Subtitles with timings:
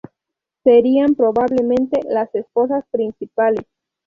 [0.63, 3.67] Serían probablemente las esposas principales.